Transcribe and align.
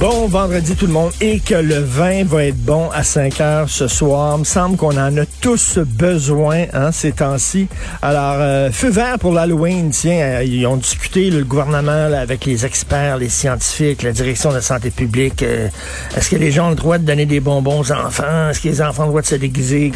Bon 0.00 0.26
vendredi 0.26 0.74
tout 0.74 0.86
le 0.86 0.92
monde 0.92 1.12
et 1.20 1.38
que 1.38 1.54
le 1.54 1.76
vin 1.76 2.24
va 2.24 2.44
être 2.44 2.58
bon 2.58 2.90
à 2.90 3.04
5 3.04 3.40
heures 3.40 3.68
ce 3.68 3.86
soir. 3.86 4.34
Il 4.36 4.40
me 4.40 4.44
semble 4.44 4.76
qu'on 4.76 4.96
en 4.96 5.16
a 5.16 5.24
tous 5.40 5.78
besoin 5.78 6.64
hein, 6.72 6.90
ces 6.90 7.12
temps-ci. 7.12 7.68
Alors, 8.02 8.36
euh, 8.38 8.70
feu 8.72 8.90
vert 8.90 9.18
pour 9.18 9.32
l'Halloween. 9.32 9.90
Tiens, 9.90 10.18
euh, 10.20 10.44
ils 10.44 10.66
ont 10.66 10.76
discuté 10.76 11.30
le 11.30 11.44
gouvernement 11.44 12.08
là, 12.08 12.20
avec 12.20 12.44
les 12.44 12.66
experts, 12.66 13.18
les 13.18 13.28
scientifiques, 13.28 14.02
la 14.02 14.12
direction 14.12 14.50
de 14.50 14.56
la 14.56 14.62
santé 14.62 14.90
publique. 14.90 15.42
Euh, 15.42 15.68
Est-ce 16.16 16.30
que 16.30 16.36
les 16.36 16.50
gens 16.50 16.66
ont 16.66 16.70
le 16.70 16.76
droit 16.76 16.98
de 16.98 17.04
donner 17.04 17.26
des 17.26 17.40
bonbons 17.40 17.80
aux 17.80 17.92
enfants? 17.92 18.50
Est-ce 18.50 18.60
que 18.60 18.68
les 18.68 18.82
enfants 18.82 19.04
ont 19.04 19.06
le 19.06 19.10
droit 19.12 19.22
de 19.22 19.26
se 19.26 19.36
déguiser? 19.36 19.92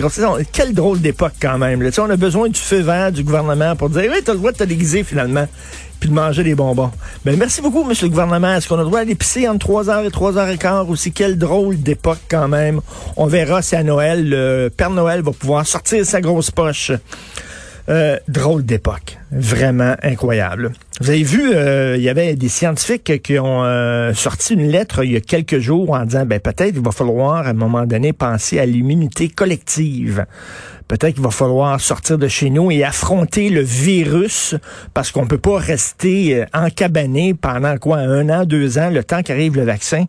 Quelle 0.52 0.74
drôle 0.74 1.00
d'époque 1.00 1.34
quand 1.40 1.58
même. 1.58 1.82
Là. 1.82 1.90
On 1.98 2.10
a 2.10 2.16
besoin 2.16 2.48
du 2.48 2.60
feu 2.60 2.80
vert 2.80 3.10
du 3.10 3.24
gouvernement 3.24 3.74
pour 3.74 3.90
dire, 3.90 4.10
oui, 4.10 4.22
tu 4.24 4.30
as 4.30 4.34
le 4.34 4.38
droit 4.38 4.52
de 4.52 4.58
te 4.58 4.64
déguiser 4.64 5.02
finalement 5.02 5.46
puis 6.00 6.08
de 6.08 6.14
manger 6.14 6.44
des 6.44 6.54
bonbons. 6.54 6.90
Ben, 7.24 7.36
merci 7.36 7.60
beaucoup, 7.60 7.84
monsieur 7.84 8.06
le 8.06 8.10
gouvernement. 8.10 8.54
Est-ce 8.54 8.68
qu'on 8.68 8.76
a 8.76 8.78
le 8.78 8.84
droit 8.84 9.00
d'aller 9.00 9.14
pisser 9.14 9.48
entre 9.48 9.68
3h 9.68 10.06
et 10.06 10.08
3h15 10.08 10.88
aussi? 10.88 11.12
Quelle 11.12 11.38
drôle 11.38 11.80
d'époque 11.80 12.20
quand 12.28 12.48
même. 12.48 12.80
On 13.16 13.26
verra 13.26 13.62
si 13.62 13.76
à 13.76 13.82
Noël, 13.82 14.28
le 14.28 14.70
Père 14.74 14.90
Noël 14.90 15.22
va 15.22 15.32
pouvoir 15.32 15.66
sortir 15.66 16.04
sa 16.04 16.20
grosse 16.20 16.50
poche. 16.50 16.92
Euh, 17.88 18.18
drôle 18.28 18.66
d'époque. 18.66 19.18
Vraiment 19.32 19.94
incroyable. 20.02 20.72
Vous 21.00 21.08
avez 21.08 21.22
vu, 21.22 21.54
euh, 21.54 21.96
il 21.96 22.02
y 22.02 22.10
avait 22.10 22.34
des 22.34 22.50
scientifiques 22.50 23.22
qui 23.22 23.38
ont 23.38 23.64
euh, 23.64 24.12
sorti 24.12 24.54
une 24.54 24.68
lettre 24.68 25.04
il 25.04 25.12
y 25.12 25.16
a 25.16 25.20
quelques 25.20 25.58
jours 25.58 25.92
en 25.92 26.04
disant, 26.04 26.26
ben 26.26 26.38
peut-être 26.38 26.74
il 26.76 26.82
va 26.82 26.90
falloir 26.90 27.46
à 27.46 27.50
un 27.50 27.54
moment 27.54 27.86
donné 27.86 28.12
penser 28.12 28.58
à 28.58 28.66
l'immunité 28.66 29.28
collective. 29.28 30.26
Peut-être 30.88 31.14
qu'il 31.14 31.22
va 31.22 31.30
falloir 31.30 31.80
sortir 31.80 32.16
de 32.16 32.28
chez 32.28 32.48
nous 32.48 32.70
et 32.70 32.82
affronter 32.82 33.50
le 33.50 33.60
virus 33.60 34.54
parce 34.94 35.12
qu'on 35.12 35.26
peut 35.26 35.38
pas 35.38 35.58
rester 35.58 36.42
euh, 36.42 36.46
encabané 36.54 37.34
pendant 37.34 37.76
quoi 37.76 37.98
un 37.98 38.28
an, 38.28 38.44
deux 38.44 38.78
ans, 38.78 38.90
le 38.90 39.04
temps 39.04 39.22
qu'arrive 39.22 39.56
le 39.56 39.64
vaccin. 39.64 40.04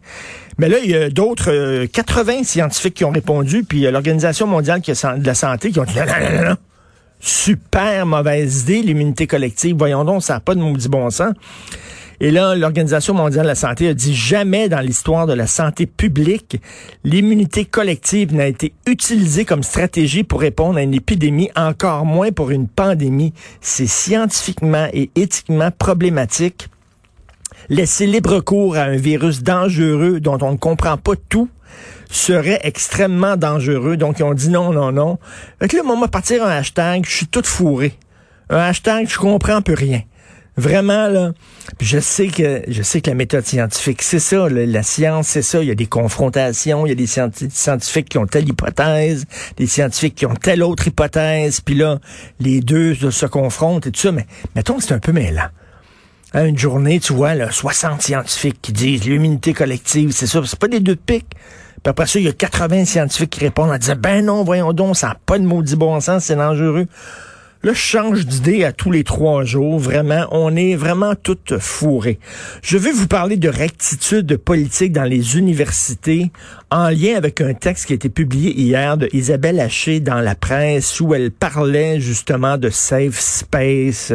Mais 0.58 0.70
là, 0.70 0.78
il 0.84 0.90
y 0.90 0.96
a 0.96 1.10
d'autres 1.10 1.52
euh, 1.52 1.88
80 1.88 2.44
scientifiques 2.44 2.96
qui 2.96 3.06
ont 3.06 3.12
répondu, 3.12 3.64
puis 3.64 3.90
l'Organisation 3.92 4.48
mondiale 4.48 4.82
de 4.82 5.26
la 5.26 5.34
santé 5.34 5.72
qui 5.72 5.80
ont 5.80 5.86
dit 5.86 5.98
non, 5.98 6.06
non, 6.06 6.50
non. 6.50 6.58
Super 7.20 8.06
mauvaise 8.06 8.64
idée, 8.64 8.82
l'immunité 8.82 9.28
collective. 9.28 9.76
Voyons 9.78 10.06
donc, 10.06 10.24
ça 10.24 10.36
n'a 10.36 10.40
pas 10.40 10.56
de 10.56 10.62
maudit 10.62 10.88
bon 10.88 11.10
sens. 11.10 11.34
Et 12.22 12.32
là, 12.32 12.54
l'Organisation 12.54 13.14
mondiale 13.14 13.44
de 13.44 13.48
la 13.50 13.56
santé 13.56 13.88
a 13.88 13.94
dit 13.94 14.14
jamais 14.14 14.68
dans 14.68 14.82
l'histoire 14.82 15.26
de 15.26 15.32
la 15.32 15.48
santé 15.48 15.86
publique, 15.86 16.62
l'immunité 17.06 17.64
collective 17.64 18.36
n'a 18.36 18.48
été 18.48 18.74
utilisée 18.86 19.46
comme 19.46 19.64
stratégie 19.64 20.26
pour 20.26 20.42
répondre 20.42 20.78
à 20.78 20.82
une 20.82 20.94
épidémie, 20.94 21.50
encore 21.56 22.06
moins 22.06 22.32
pour 22.34 22.52
une 22.52 22.68
pandémie. 22.68 23.34
C'est 23.62 23.88
scientifiquement 23.88 24.88
et 24.92 25.12
éthiquement 25.16 25.72
problématique. 25.72 26.68
Laisser 27.70 28.06
libre 28.06 28.42
cours 28.42 28.76
à 28.76 28.84
un 28.84 28.98
virus 28.98 29.42
dangereux 29.42 30.20
dont 30.20 30.40
on 30.42 30.54
ne 30.54 30.58
comprend 30.58 30.98
pas 30.98 31.14
tout 31.30 31.48
serait 32.10 32.60
extrêmement 32.64 33.38
dangereux. 33.38 33.98
Donc, 33.98 34.20
ils 34.20 34.24
ont 34.24 34.34
dit 34.34 34.50
non, 34.50 34.72
non, 34.72 34.92
non. 34.92 35.20
Fait 35.62 35.68
que 35.68 35.78
là, 35.78 35.84
va 35.84 36.08
partir 36.08 36.44
un 36.44 36.50
hashtag, 36.50 37.06
je 37.06 37.16
suis 37.16 37.28
tout 37.28 37.44
fourré. 37.44 37.94
Un 38.50 38.58
hashtag, 38.58 39.08
je 39.10 39.18
comprends 39.18 39.62
plus 39.62 39.76
rien. 39.76 40.02
Vraiment, 40.58 41.08
là. 41.08 41.32
Je 41.80 42.00
sais 42.00 42.28
que 42.28 42.64
je 42.68 42.82
sais 42.82 43.00
que 43.00 43.10
la 43.10 43.16
méthode 43.16 43.46
scientifique, 43.46 44.02
c'est 44.02 44.20
ça, 44.20 44.50
la 44.50 44.84
science, 44.84 45.28
c'est 45.28 45.42
ça. 45.42 45.62
Il 45.62 45.68
y 45.68 45.72
a 45.72 45.76
des 45.76 45.86
confrontations, 45.86 46.86
il 46.86 46.90
y 46.90 46.92
a 46.92 46.96
des 46.96 47.08
scienti- 47.08 47.50
scientifiques 47.50 48.10
qui 48.10 48.18
ont 48.18 48.26
telle 48.26 48.50
hypothèse, 48.50 49.26
des 49.56 49.68
scientifiques 49.68 50.16
qui 50.16 50.26
ont 50.26 50.36
telle 50.36 50.62
autre 50.64 50.88
hypothèse, 50.88 51.62
puis 51.62 51.76
là, 51.76 52.00
les 52.40 52.60
deux 52.60 52.96
se 52.96 53.26
confrontent 53.26 53.88
et 53.88 53.92
tout 53.92 54.02
ça. 54.02 54.12
Mais 54.12 54.26
mettons 54.56 54.82
c'est 54.82 54.94
un 54.94 55.00
peu 55.00 55.14
mêlant. 55.14 55.48
Hein, 56.34 56.46
une 56.46 56.58
journée, 56.58 57.00
tu 57.00 57.14
vois, 57.14 57.34
là, 57.34 57.50
60 57.50 58.04
scientifiques 58.04 58.62
qui 58.62 58.72
disent 58.72 59.04
l'immunité 59.06 59.54
collective, 59.54 60.12
c'est 60.12 60.28
ça, 60.28 60.42
c'est 60.46 60.60
pas 60.60 60.68
des 60.68 60.80
deux 60.80 60.96
de 60.96 61.02
pique. 61.02 61.26
Puis 61.82 61.90
après 61.90 62.06
ça, 62.06 62.20
il 62.20 62.26
y 62.26 62.30
a 62.30 62.34
80 62.34 62.86
scientifiques 62.86 63.32
qui 63.32 63.40
répondent 63.40 63.72
en 63.72 63.78
disant 63.78 63.96
Ben 63.98 64.24
non, 64.24 64.44
voyons 64.44 64.74
donc, 64.74 64.96
ça 64.96 65.08
n'a 65.08 65.18
pas 65.26 65.40
de 65.40 65.46
maudit 65.46 65.76
bon 65.76 66.00
sens, 66.00 66.26
c'est 66.26 66.36
dangereux. 66.36 66.86
Là, 67.62 67.74
je 67.74 67.80
change 67.80 68.26
d'idée 68.26 68.64
à 68.64 68.72
tous 68.72 68.90
les 68.90 69.04
trois 69.04 69.44
jours. 69.44 69.80
Vraiment, 69.80 70.28
on 70.32 70.56
est 70.56 70.76
vraiment 70.76 71.14
toutes 71.16 71.58
fourrées. 71.58 72.18
Je 72.62 72.78
vais 72.78 72.92
vous 72.92 73.08
parler 73.08 73.36
de 73.36 73.50
rectitude 73.50 74.38
politique 74.38 74.94
dans 74.94 75.04
les 75.04 75.38
universités 75.38 76.32
en 76.72 76.90
lien 76.90 77.16
avec 77.16 77.42
un 77.42 77.54
texte 77.54 77.88
qui 77.88 77.94
a 77.94 77.96
été 77.96 78.10
publié 78.10 78.60
hier 78.60 78.96
de 78.98 79.10
Isabelle 79.12 79.60
Haché 79.60 80.00
dans 80.00 80.20
la 80.22 80.36
presse 80.36 81.00
où 81.02 81.16
elle 81.16 81.32
parlait 81.32 82.00
justement 82.00 82.58
de 82.58 82.70
safe 82.70 83.20
space, 83.20 84.14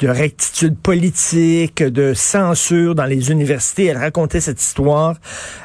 de 0.00 0.08
rectitude 0.08 0.76
politique, 0.76 1.82
de 1.82 2.12
censure 2.12 2.94
dans 2.94 3.06
les 3.06 3.30
universités. 3.30 3.86
Elle 3.86 3.96
racontait 3.96 4.40
cette 4.40 4.60
histoire 4.60 5.16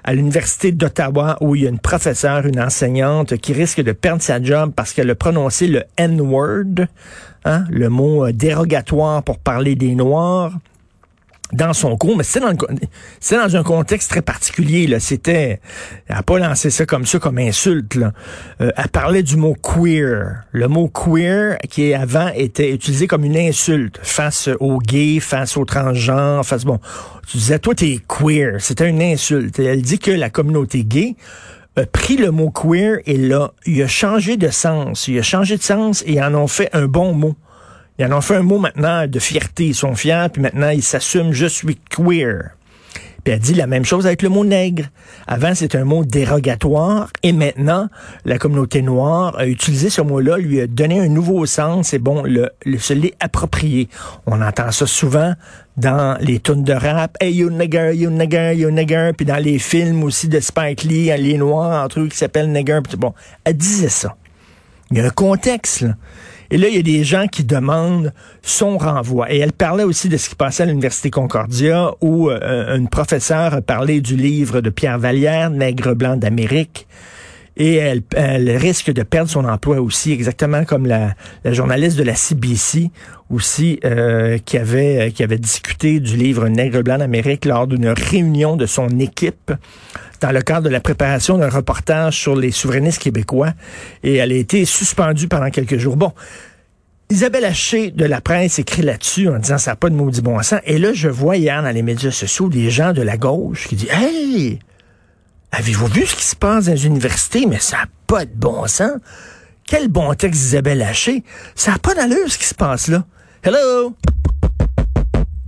à 0.03 0.13
l'université 0.13 0.71
d'Ottawa 0.71 1.37
où 1.41 1.55
il 1.55 1.63
y 1.63 1.67
a 1.67 1.69
une 1.69 1.79
professeure, 1.79 2.45
une 2.45 2.61
enseignante 2.61 3.35
qui 3.37 3.51
risque 3.51 3.81
de 3.81 3.91
perdre 3.91 4.21
sa 4.21 4.41
job 4.41 4.71
parce 4.73 4.93
qu'elle 4.93 5.09
a 5.09 5.15
prononcé 5.15 5.67
le 5.67 5.83
N-word, 5.97 6.87
hein, 7.43 7.65
le 7.69 7.89
mot 7.89 8.25
euh, 8.25 8.31
dérogatoire 8.31 9.23
pour 9.23 9.39
parler 9.39 9.75
des 9.75 9.93
Noirs 9.93 10.53
dans 11.51 11.73
son 11.73 11.97
cours, 11.97 12.15
mais 12.15 12.23
c'est 12.23 12.39
dans, 12.39 12.53
dans 12.53 13.55
un 13.55 13.63
contexte 13.63 14.11
très 14.11 14.21
particulier. 14.21 14.85
Là, 14.87 14.99
c'était, 14.99 15.59
elle 16.07 16.15
n'a 16.15 16.23
pas 16.23 16.37
lancé 16.37 16.69
ça 16.69 16.85
comme 16.85 17.05
ça, 17.05 17.19
comme 17.19 17.39
insulte. 17.39 17.95
Là. 17.95 18.11
Euh, 18.61 18.71
elle 18.77 18.89
parlait 18.89 19.23
du 19.23 19.35
mot 19.35 19.55
queer. 19.55 20.43
Le 20.51 20.67
mot 20.67 20.89
queer, 20.89 21.57
qui 21.69 21.93
avant 21.93 22.29
était 22.35 22.71
utilisé 22.71 23.07
comme 23.07 23.23
une 23.23 23.37
insulte 23.37 23.99
face 24.03 24.49
aux 24.59 24.77
gays, 24.77 25.19
face 25.19 25.57
aux 25.57 25.65
transgenres, 25.65 26.45
face 26.45 26.65
bon. 26.65 26.79
Tu 27.27 27.37
disais, 27.37 27.59
toi, 27.59 27.73
t'es 27.73 27.99
queer. 28.07 28.57
C'était 28.59 28.89
une 28.89 29.01
insulte. 29.01 29.57
Elle 29.59 29.81
dit 29.81 29.99
que 29.99 30.11
la 30.11 30.29
communauté 30.29 30.83
gay 30.83 31.15
a 31.75 31.85
pris 31.85 32.17
le 32.17 32.31
mot 32.31 32.51
queer 32.51 32.97
et 33.05 33.17
là, 33.17 33.51
il 33.65 33.81
a 33.81 33.87
changé 33.87 34.37
de 34.37 34.49
sens. 34.49 35.07
Il 35.07 35.17
a 35.17 35.23
changé 35.23 35.57
de 35.57 35.63
sens 35.63 36.03
et 36.05 36.21
en 36.21 36.33
ont 36.35 36.47
fait 36.47 36.69
un 36.73 36.85
bon 36.85 37.13
mot. 37.13 37.35
Ils 37.99 38.05
en 38.05 38.17
ont 38.17 38.21
fait 38.21 38.37
un 38.37 38.43
mot 38.43 38.57
maintenant 38.59 39.05
de 39.07 39.19
fierté. 39.19 39.67
Ils 39.67 39.75
sont 39.75 39.93
fiers, 39.93 40.27
puis 40.31 40.41
maintenant 40.41 40.69
ils 40.69 40.81
s'assument, 40.81 41.33
je 41.33 41.45
suis 41.45 41.77
queer. 41.89 42.51
Puis 43.25 43.33
elle 43.33 43.39
dit 43.39 43.53
la 43.53 43.67
même 43.67 43.83
chose 43.83 44.07
avec 44.07 44.21
le 44.21 44.29
mot 44.29 44.45
nègre. 44.45 44.85
Avant, 45.27 45.53
c'était 45.53 45.77
un 45.77 45.83
mot 45.83 46.05
dérogatoire, 46.05 47.09
et 47.21 47.33
maintenant, 47.33 47.89
la 48.23 48.37
communauté 48.37 48.81
noire 48.81 49.37
a 49.37 49.45
utilisé 49.45 49.89
ce 49.89 50.01
mot-là, 50.01 50.37
lui 50.37 50.61
a 50.61 50.67
donné 50.67 51.01
un 51.01 51.09
nouveau 51.09 51.45
sens, 51.45 51.93
et 51.93 51.99
bon, 51.99 52.23
le, 52.23 52.49
le- 52.65 52.77
se 52.79 52.93
l'est 52.93 53.15
approprié. 53.19 53.89
On 54.25 54.41
entend 54.41 54.71
ça 54.71 54.87
souvent 54.87 55.33
dans 55.75 56.17
les 56.21 56.39
tunes 56.39 56.63
de 56.63 56.71
rap, 56.71 57.17
«Hey, 57.19 57.33
you 57.33 57.49
nigger, 57.49 57.91
you 57.93 58.09
nigger, 58.09 58.53
you 58.55 58.71
nigger», 58.71 59.11
puis 59.17 59.25
dans 59.25 59.43
les 59.43 59.59
films 59.59 60.05
aussi 60.05 60.29
de 60.29 60.39
Spike 60.39 60.83
Lee, 60.83 61.11
les 61.17 61.37
noirs, 61.37 61.83
entre 61.83 61.99
eux, 61.99 62.07
qui 62.07 62.17
s'appellent 62.17 62.51
nigger, 62.51 62.79
bon, 62.97 63.13
elle 63.43 63.57
disait 63.57 63.89
ça. 63.89 64.15
Il 64.91 64.97
y 64.97 65.01
a 65.01 65.05
un 65.05 65.09
contexte. 65.09 65.85
Et 66.51 66.57
là, 66.57 66.67
il 66.67 66.75
y 66.75 66.79
a 66.79 66.83
des 66.83 67.03
gens 67.03 67.27
qui 67.27 67.43
demandent 67.43 68.11
son 68.41 68.77
renvoi. 68.77 69.31
Et 69.31 69.37
elle 69.37 69.53
parlait 69.53 69.83
aussi 69.83 70.09
de 70.09 70.17
ce 70.17 70.29
qui 70.29 70.35
passait 70.35 70.63
à 70.63 70.65
l'Université 70.65 71.11
Concordia, 71.11 71.91
où 72.01 72.29
euh, 72.29 72.75
une 72.75 72.89
professeure 72.89 73.53
a 73.53 73.61
parlé 73.61 74.01
du 74.01 74.15
livre 74.15 74.61
de 74.61 74.71
Pierre 74.71 74.97
Vallière, 74.97 75.51
Nègre 75.51 75.93
blanc 75.93 76.17
d'Amérique. 76.17 76.87
Et 77.59 77.75
elle, 77.75 78.57
risque 78.57 78.91
de 78.91 79.03
perdre 79.03 79.29
son 79.29 79.43
emploi 79.43 79.81
aussi, 79.81 80.13
exactement 80.13 80.63
comme 80.63 80.87
la, 80.87 81.13
la 81.43 81.51
journaliste 81.51 81.97
de 81.97 82.03
la 82.03 82.15
CBC 82.15 82.89
aussi 83.29 83.79
euh, 83.85 84.37
qui 84.43 84.57
avait 84.57 85.11
qui 85.13 85.23
avait 85.23 85.37
discuté 85.37 85.99
du 85.99 86.15
livre 86.15 86.47
Nègre 86.47 86.81
blanc 86.81 86.97
d'Amérique 86.97 87.45
lors 87.45 87.67
d'une 87.67 87.89
réunion 87.89 88.55
de 88.55 88.65
son 88.65 88.87
équipe 88.99 89.51
dans 90.21 90.31
le 90.31 90.41
cadre 90.41 90.63
de 90.63 90.69
la 90.69 90.79
préparation 90.79 91.37
d'un 91.37 91.49
reportage 91.49 92.17
sur 92.17 92.35
les 92.35 92.51
souverainistes 92.51 93.01
québécois 93.01 93.53
et 94.03 94.15
elle 94.15 94.31
a 94.31 94.35
été 94.35 94.65
suspendue 94.65 95.27
pendant 95.27 95.49
quelques 95.49 95.77
jours. 95.77 95.97
Bon, 95.97 96.13
Isabelle 97.09 97.45
Haché 97.45 97.91
de 97.91 98.05
la 98.05 98.21
presse 98.21 98.59
écrit 98.59 98.83
là-dessus 98.83 99.27
en 99.27 99.37
disant 99.37 99.57
ça 99.57 99.71
n'a 99.71 99.75
pas 99.75 99.89
de 99.89 99.95
maudit 99.95 100.21
bon 100.21 100.41
sens. 100.41 100.59
Et 100.65 100.77
là, 100.77 100.93
je 100.93 101.09
vois 101.09 101.37
hier 101.37 101.61
dans 101.61 101.71
les 101.71 101.81
médias 101.81 102.11
sociaux 102.11 102.49
des 102.49 102.69
gens 102.69 102.93
de 102.93 103.01
la 103.01 103.17
gauche 103.17 103.67
qui 103.67 103.75
disent 103.75 103.91
Hey, 103.91 104.59
avez-vous 105.51 105.87
vu 105.87 106.05
ce 106.05 106.15
qui 106.15 106.25
se 106.25 106.35
passe 106.35 106.65
dans 106.65 106.73
les 106.73 106.85
universités? 106.85 107.45
Mais 107.45 107.59
ça 107.59 107.77
n'a 107.77 107.85
pas 108.07 108.25
de 108.25 108.33
bon 108.33 108.67
sens. 108.67 108.99
Quel 109.67 109.87
bon 109.87 110.13
texte 110.13 110.41
Isabelle 110.41 110.81
Haché? 110.81 111.23
Ça 111.55 111.71
n'a 111.71 111.79
pas 111.79 111.93
d'allure 111.93 112.29
ce 112.29 112.37
qui 112.37 112.45
se 112.45 112.55
passe 112.55 112.87
là. 112.87 113.05
Hello? 113.43 113.95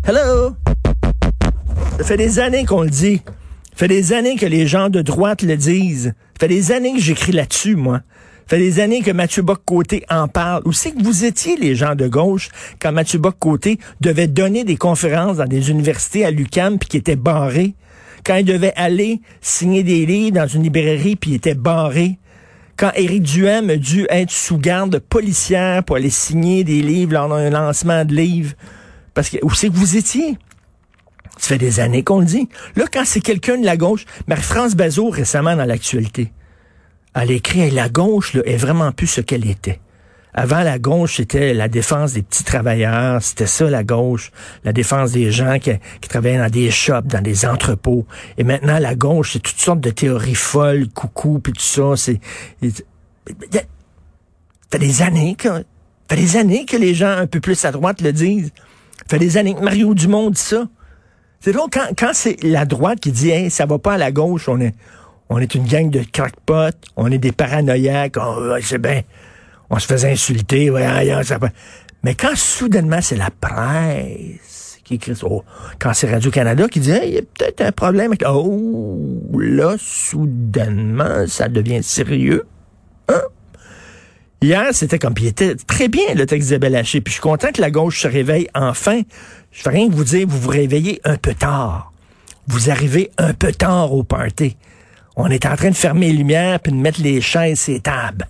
Hello? 0.05 0.55
Ça 1.97 2.03
fait 2.03 2.17
des 2.17 2.39
années 2.39 2.65
qu'on 2.65 2.83
le 2.83 2.89
dit. 2.89 3.21
Ça 3.25 3.31
fait 3.75 3.87
des 3.87 4.13
années 4.13 4.35
que 4.35 4.45
les 4.45 4.67
gens 4.67 4.89
de 4.89 5.01
droite 5.01 5.41
le 5.41 5.57
disent. 5.57 6.13
Ça 6.33 6.39
fait 6.41 6.47
des 6.47 6.71
années 6.71 6.93
que 6.93 7.01
j'écris 7.01 7.31
là-dessus, 7.31 7.75
moi. 7.75 8.01
Ça 8.47 8.57
fait 8.57 8.59
des 8.59 8.79
années 8.79 9.01
que 9.01 9.11
Mathieu 9.11 9.43
Bock-Côté 9.43 10.03
en 10.09 10.27
parle. 10.27 10.61
Où 10.65 10.73
c'est 10.73 10.91
que 10.91 11.03
vous 11.03 11.25
étiez, 11.25 11.55
les 11.57 11.75
gens 11.75 11.95
de 11.95 12.07
gauche, 12.07 12.49
quand 12.79 12.91
Mathieu 12.91 13.19
Bock-Côté 13.19 13.79
devait 14.01 14.27
donner 14.27 14.63
des 14.63 14.77
conférences 14.77 15.37
dans 15.37 15.45
des 15.45 15.71
universités 15.71 16.25
à 16.25 16.31
l'UQAM 16.31 16.77
puis 16.77 16.89
qui 16.89 16.97
étaient 16.97 17.15
barrés? 17.15 17.75
Quand 18.23 18.35
il 18.35 18.45
devait 18.45 18.73
aller 18.75 19.21
signer 19.41 19.83
des 19.83 20.05
livres 20.05 20.37
dans 20.37 20.47
une 20.47 20.63
librairie 20.63 21.15
puis 21.15 21.31
il 21.31 21.35
était 21.35 21.55
barré? 21.55 22.17
Quand 22.77 22.91
Éric 22.95 23.23
Duhem 23.23 23.69
a 23.69 23.77
dû 23.77 24.07
être 24.09 24.31
sous 24.31 24.57
garde 24.57 24.99
policière 24.99 25.83
pour 25.83 25.97
aller 25.97 26.09
signer 26.09 26.63
des 26.63 26.81
livres 26.81 27.13
lors 27.13 27.29
d'un 27.29 27.49
lancement 27.49 28.05
de 28.05 28.13
livres? 28.13 28.53
Parce 29.13 29.29
que 29.29 29.37
où 29.43 29.53
c'est 29.53 29.69
que 29.69 29.75
vous 29.75 29.97
étiez? 29.97 30.37
Ça 31.37 31.49
fait 31.49 31.57
des 31.57 31.79
années 31.79 32.03
qu'on 32.03 32.19
le 32.19 32.25
dit. 32.25 32.49
Là, 32.75 32.85
quand 32.91 33.03
c'est 33.05 33.21
quelqu'un 33.21 33.57
de 33.57 33.65
la 33.65 33.77
gauche, 33.77 34.05
Marie-France 34.27 34.75
Bazot, 34.75 35.09
récemment 35.09 35.55
dans 35.55 35.65
l'actualité, 35.65 36.31
elle 37.15 37.31
écrit 37.31 37.69
la 37.71 37.89
gauche 37.89 38.33
là, 38.33 38.41
est 38.45 38.57
vraiment 38.57 38.91
plus 38.91 39.07
ce 39.07 39.21
qu'elle 39.21 39.49
était. 39.49 39.79
Avant, 40.33 40.61
la 40.61 40.79
gauche, 40.79 41.17
c'était 41.17 41.53
la 41.53 41.67
défense 41.67 42.13
des 42.13 42.21
petits 42.21 42.43
travailleurs. 42.43 43.21
C'était 43.21 43.47
ça, 43.47 43.69
la 43.69 43.83
gauche. 43.83 44.31
La 44.63 44.71
défense 44.73 45.11
des 45.11 45.31
gens 45.31 45.59
qui, 45.59 45.71
qui, 45.99 46.09
travaillaient 46.09 46.37
dans 46.37 46.49
des 46.49 46.71
shops, 46.71 47.05
dans 47.05 47.21
des 47.21 47.45
entrepôts. 47.45 48.05
Et 48.37 48.43
maintenant, 48.43 48.79
la 48.79 48.95
gauche, 48.95 49.33
c'est 49.33 49.39
toutes 49.39 49.59
sortes 49.59 49.81
de 49.81 49.89
théories 49.89 50.35
folles, 50.35 50.87
coucou, 50.89 51.39
puis 51.39 51.53
tout 51.53 51.61
ça. 51.61 51.95
C'est... 51.95 52.19
Fait 54.71 54.79
des 54.79 55.01
années 55.01 55.35
que... 55.35 55.65
Fait 56.09 56.15
des 56.15 56.37
années 56.37 56.65
que 56.65 56.77
les 56.77 56.93
gens 56.93 57.09
un 57.09 57.27
peu 57.27 57.39
plus 57.39 57.63
à 57.65 57.71
droite 57.71 58.01
le 58.01 58.13
disent. 58.13 58.51
Fait 59.09 59.19
des 59.19 59.37
années 59.37 59.55
que 59.55 59.61
Mario 59.61 59.93
Dumont 59.93 60.29
dit 60.29 60.41
ça. 60.41 60.67
C'est 61.39 61.53
donc 61.53 61.73
quand, 61.73 61.87
quand 61.97 62.11
c'est 62.13 62.41
la 62.43 62.65
droite 62.65 62.99
qui 62.99 63.11
dit 63.11 63.29
hey, 63.29 63.49
ça 63.49 63.65
va 63.65 63.79
pas 63.79 63.93
à 63.93 63.97
la 63.97 64.11
gauche, 64.11 64.47
on 64.47 64.59
est 64.61 64.75
on 65.33 65.39
est 65.39 65.55
une 65.55 65.65
gang 65.65 65.89
de 65.89 66.03
crackpots, 66.03 66.77
on 66.97 67.09
est 67.09 67.17
des 67.17 67.31
paranoïaques, 67.31 68.17
on, 68.17 68.57
c'est 68.61 68.81
bien, 68.81 69.01
on 69.71 69.79
se 69.79 69.87
faisait 69.87 70.11
insulter, 70.11 70.69
ouais, 70.69 71.23
ça 71.23 71.39
Mais 72.03 72.13
quand 72.13 72.35
soudainement 72.35 73.01
c'est 73.01 73.15
la 73.15 73.29
presse 73.31 74.79
qui 74.83 74.95
écrit 74.95 75.13
oh, 75.23 75.43
quand 75.79 75.93
c'est 75.93 76.11
Radio-Canada 76.11 76.67
qui 76.67 76.81
dit 76.81 76.91
il 77.03 77.13
y 77.13 77.17
a 77.17 77.21
peut-être 77.21 77.61
un 77.61 77.71
problème, 77.71 78.13
oh 78.27 78.99
là, 79.39 79.75
soudainement, 79.79 81.25
ça 81.27 81.47
devient 81.47 81.81
sérieux. 81.81 82.43
Hein? 83.07 83.21
Hier, 84.41 84.67
c'était 84.73 84.99
comme, 84.99 85.13
puis 85.13 85.27
était 85.27 85.55
très 85.55 85.87
bien, 85.87 86.13
le 86.15 86.25
texte 86.25 86.47
d'Isabelle 86.49 86.75
Haché. 86.75 86.99
Puis 86.99 87.11
je 87.11 87.15
suis 87.15 87.21
content 87.21 87.51
que 87.53 87.61
la 87.61 87.71
gauche 87.71 88.01
se 88.01 88.07
réveille 88.07 88.49
enfin. 88.53 89.01
Je 89.51 89.61
fais 89.61 89.69
rien 89.69 89.87
que 89.87 89.93
vous 89.93 90.03
dire, 90.03 90.27
vous 90.27 90.39
vous 90.39 90.49
réveillez 90.49 90.99
un 91.05 91.15
peu 91.15 91.33
tard. 91.33 91.93
Vous 92.47 92.69
arrivez 92.69 93.11
un 93.17 93.33
peu 93.33 93.51
tard 93.51 93.93
au 93.93 94.03
party. 94.03 94.57
On 95.15 95.27
est 95.27 95.45
en 95.45 95.55
train 95.55 95.69
de 95.69 95.75
fermer 95.75 96.07
les 96.07 96.17
lumières 96.17 96.59
puis 96.59 96.71
de 96.71 96.77
mettre 96.77 97.01
les 97.01 97.21
chaises 97.21 97.69
et 97.69 97.73
les 97.73 97.79
tables. 97.81 98.27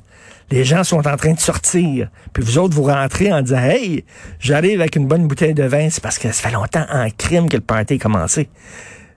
Les 0.51 0.65
gens 0.65 0.83
sont 0.83 1.07
en 1.07 1.15
train 1.15 1.33
de 1.33 1.39
sortir. 1.39 2.09
Puis 2.33 2.43
vous 2.43 2.57
autres, 2.57 2.75
vous 2.75 2.83
rentrez 2.83 3.31
en 3.31 3.41
disant, 3.41 3.63
hey, 3.63 4.03
j'arrive 4.39 4.81
avec 4.81 4.95
une 4.95 5.07
bonne 5.07 5.27
bouteille 5.27 5.53
de 5.53 5.63
vin. 5.63 5.89
C'est 5.89 6.03
parce 6.03 6.19
que 6.19 6.31
ça 6.31 6.49
fait 6.49 6.51
longtemps 6.51 6.85
en 6.91 7.07
crime 7.17 7.47
que 7.47 7.57
le 7.57 7.63
party 7.63 7.95
a 7.95 7.97
commencé. 7.97 8.49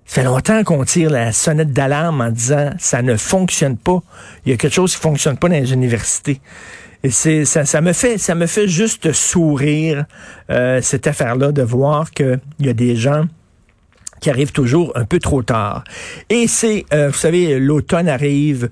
Ça 0.07 0.21
fait 0.21 0.25
longtemps 0.25 0.63
qu'on 0.65 0.85
tire 0.85 1.11
la 1.11 1.33
sonnette 1.33 1.73
d'alarme 1.73 2.21
en 2.21 2.31
disant, 2.31 2.71
ça 2.79 3.03
ne 3.03 3.17
fonctionne 3.17 3.77
pas. 3.77 4.03
Il 4.45 4.51
y 4.51 4.53
a 4.55 4.57
quelque 4.57 4.75
chose 4.75 4.95
qui 4.95 5.01
fonctionne 5.01 5.37
pas 5.37 5.49
dans 5.49 5.57
les 5.57 5.73
universités. 5.73 6.41
Et 7.03 7.11
c'est 7.11 7.45
ça, 7.45 7.67
ça 7.67 7.83
me 7.83 7.93
fait 7.93 8.17
ça 8.17 8.35
me 8.35 8.47
fait 8.47 8.67
juste 8.67 9.13
sourire 9.13 10.07
euh, 10.51 10.81
cette 10.81 11.07
affaire-là 11.07 11.53
de 11.53 11.63
voir 11.63 12.11
qu'il 12.11 12.41
y 12.61 12.69
a 12.71 12.73
des 12.73 12.97
gens 12.97 13.27
qui 14.21 14.31
arrivent 14.31 14.53
toujours 14.53 14.91
un 14.95 15.05
peu 15.05 15.19
trop 15.19 15.43
tard. 15.43 15.85
Et 16.31 16.47
c'est, 16.49 16.87
euh, 16.95 17.09
vous 17.09 17.19
savez, 17.19 17.59
l'automne 17.59 18.09
arrive. 18.09 18.71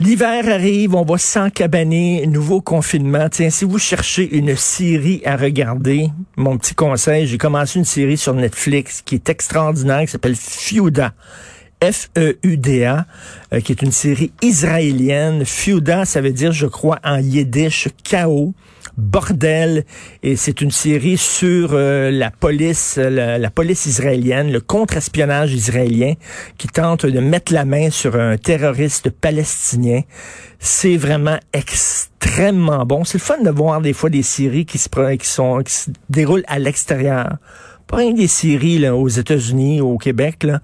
L'hiver 0.00 0.48
arrive, 0.48 0.94
on 0.94 1.04
va 1.04 1.18
s'encabaner, 1.18 2.24
nouveau 2.28 2.60
confinement. 2.60 3.28
Tiens, 3.28 3.50
si 3.50 3.64
vous 3.64 3.80
cherchez 3.80 4.32
une 4.32 4.54
série 4.54 5.20
à 5.24 5.36
regarder, 5.36 6.10
mon 6.36 6.56
petit 6.56 6.76
conseil, 6.76 7.26
j'ai 7.26 7.36
commencé 7.36 7.80
une 7.80 7.84
série 7.84 8.16
sur 8.16 8.32
Netflix 8.32 9.02
qui 9.04 9.16
est 9.16 9.28
extraordinaire, 9.28 10.02
qui 10.02 10.12
s'appelle 10.12 10.36
Fiuda. 10.36 11.14
F-E-U-D-A, 11.82 13.06
euh, 13.52 13.60
qui 13.60 13.72
est 13.72 13.82
une 13.82 13.90
série 13.90 14.30
israélienne. 14.40 15.44
Fiuda, 15.44 16.04
ça 16.04 16.20
veut 16.20 16.32
dire, 16.32 16.52
je 16.52 16.66
crois, 16.66 17.00
en 17.02 17.18
yiddish, 17.18 17.88
chaos 18.04 18.54
bordel 18.98 19.84
et 20.22 20.36
c'est 20.36 20.60
une 20.60 20.70
série 20.70 21.16
sur 21.16 21.70
euh, 21.72 22.10
la 22.10 22.30
police 22.30 22.96
la, 22.96 23.50
police 23.50 23.86
israélienne 23.86 24.52
le 24.52 24.60
contre-espionnage 24.60 25.54
israélien 25.54 26.14
qui 26.58 26.68
tente 26.68 27.06
de 27.06 27.20
mettre 27.20 27.52
la 27.54 27.64
main 27.64 27.90
sur 27.90 28.16
un 28.16 28.36
terroriste 28.36 29.10
palestinien 29.10 30.02
c'est 30.58 30.96
vraiment 30.96 31.38
extrêmement 31.52 32.84
bon 32.84 33.04
c'est 33.04 33.18
le 33.18 33.22
fun 33.22 33.40
de 33.42 33.50
voir 33.50 33.80
des 33.80 33.92
fois 33.92 34.10
des 34.10 34.24
séries 34.24 34.66
qui 34.66 34.78
se 34.78 34.88
qui 35.14 35.28
sont 35.28 35.62
qui 35.62 35.92
déroulent 36.10 36.44
à 36.48 36.58
l'extérieur 36.58 37.38
pas 37.88 37.96
rien 37.96 38.12
des 38.12 38.28
séries 38.28 38.78
là, 38.78 38.94
aux 38.94 39.08
États-Unis, 39.08 39.80
au 39.80 39.96
Québec. 39.96 40.44
Là. 40.44 40.60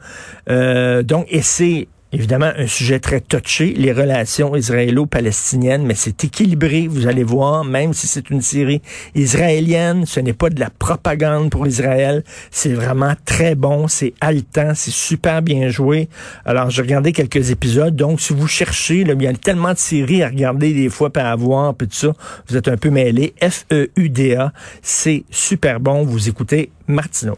Euh, 0.50 1.02
donc, 1.02 1.26
et 1.30 1.40
c'est 1.40 1.88
évidemment 2.14 2.52
un 2.56 2.68
sujet 2.68 3.00
très 3.00 3.20
touché, 3.20 3.74
les 3.76 3.92
relations 3.92 4.54
israélo-palestiniennes, 4.54 5.84
mais 5.84 5.94
c'est 5.94 6.22
équilibré, 6.24 6.86
vous 6.86 7.08
allez 7.08 7.24
voir, 7.24 7.64
même 7.64 7.92
si 7.92 8.06
c'est 8.06 8.30
une 8.30 8.40
série 8.40 8.82
israélienne, 9.16 10.06
ce 10.06 10.20
n'est 10.20 10.32
pas 10.32 10.48
de 10.48 10.60
la 10.60 10.70
propagande 10.70 11.50
pour 11.50 11.66
Israël, 11.66 12.22
c'est 12.52 12.72
vraiment 12.72 13.14
très 13.24 13.56
bon, 13.56 13.88
c'est 13.88 14.14
haletant, 14.20 14.72
c'est 14.74 14.92
super 14.92 15.42
bien 15.42 15.68
joué. 15.68 16.08
Alors, 16.44 16.70
j'ai 16.70 16.82
regardé 16.82 17.12
quelques 17.12 17.50
épisodes, 17.50 17.96
donc 17.96 18.20
si 18.20 18.32
vous 18.32 18.46
cherchez, 18.46 19.02
là, 19.02 19.14
il 19.14 19.22
y 19.22 19.26
a 19.26 19.32
tellement 19.32 19.72
de 19.72 19.78
séries 19.78 20.22
à 20.22 20.28
regarder 20.28 20.72
des 20.72 20.88
fois, 20.88 21.10
pas 21.10 21.30
à 21.30 21.36
voir, 21.36 21.74
puis 21.74 21.88
tout 21.88 21.96
ça, 21.96 22.12
vous 22.48 22.56
êtes 22.56 22.68
un 22.68 22.76
peu 22.76 22.90
mêlé. 22.90 23.34
F-E-U-D-A, 23.42 24.52
c'est 24.82 25.24
super 25.30 25.80
bon, 25.80 26.04
vous 26.04 26.28
écoutez 26.28 26.70
Martineau. 26.86 27.36